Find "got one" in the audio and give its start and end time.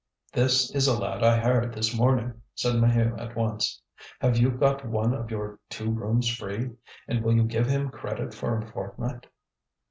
4.49-5.13